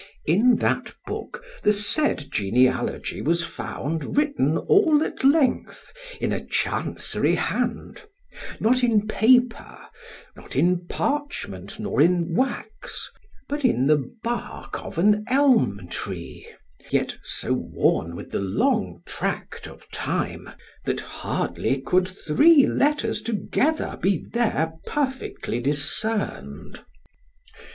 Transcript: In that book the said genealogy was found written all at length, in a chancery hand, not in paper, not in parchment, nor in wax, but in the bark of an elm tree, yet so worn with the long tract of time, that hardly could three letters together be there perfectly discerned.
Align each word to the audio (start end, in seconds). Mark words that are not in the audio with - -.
In 0.25 0.55
that 0.55 0.95
book 1.05 1.43
the 1.61 1.71
said 1.71 2.25
genealogy 2.31 3.21
was 3.21 3.43
found 3.43 4.17
written 4.17 4.57
all 4.57 5.03
at 5.03 5.23
length, 5.23 5.93
in 6.19 6.33
a 6.33 6.43
chancery 6.43 7.35
hand, 7.35 8.03
not 8.59 8.81
in 8.81 9.05
paper, 9.07 9.77
not 10.35 10.55
in 10.55 10.87
parchment, 10.87 11.79
nor 11.79 12.01
in 12.01 12.33
wax, 12.33 13.11
but 13.47 13.63
in 13.63 13.85
the 13.85 14.09
bark 14.23 14.83
of 14.83 14.97
an 14.97 15.23
elm 15.27 15.87
tree, 15.87 16.47
yet 16.89 17.15
so 17.21 17.53
worn 17.53 18.15
with 18.15 18.31
the 18.31 18.39
long 18.39 19.03
tract 19.05 19.67
of 19.67 19.87
time, 19.91 20.49
that 20.83 20.99
hardly 21.01 21.79
could 21.79 22.07
three 22.07 22.65
letters 22.65 23.21
together 23.21 23.99
be 24.01 24.25
there 24.33 24.73
perfectly 24.87 25.59
discerned. 25.59 26.83